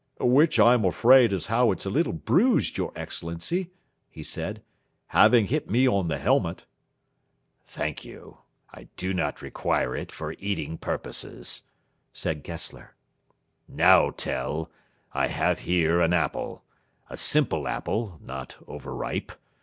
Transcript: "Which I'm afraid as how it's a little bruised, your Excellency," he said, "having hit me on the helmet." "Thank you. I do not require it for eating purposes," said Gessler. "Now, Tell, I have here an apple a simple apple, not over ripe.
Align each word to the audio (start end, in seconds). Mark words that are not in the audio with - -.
"Which 0.19 0.59
I'm 0.59 0.83
afraid 0.83 1.31
as 1.31 1.45
how 1.45 1.69
it's 1.71 1.85
a 1.85 1.91
little 1.91 2.11
bruised, 2.11 2.75
your 2.75 2.91
Excellency," 2.95 3.69
he 4.09 4.23
said, 4.23 4.63
"having 5.09 5.45
hit 5.45 5.69
me 5.69 5.87
on 5.87 6.07
the 6.07 6.17
helmet." 6.17 6.65
"Thank 7.65 8.03
you. 8.03 8.39
I 8.73 8.87
do 8.97 9.13
not 9.13 9.43
require 9.43 9.95
it 9.95 10.11
for 10.11 10.33
eating 10.39 10.79
purposes," 10.79 11.61
said 12.13 12.41
Gessler. 12.41 12.95
"Now, 13.67 14.09
Tell, 14.09 14.71
I 15.13 15.27
have 15.27 15.59
here 15.69 16.01
an 16.01 16.13
apple 16.13 16.63
a 17.07 17.15
simple 17.15 17.67
apple, 17.67 18.19
not 18.23 18.57
over 18.67 18.95
ripe. 18.95 19.31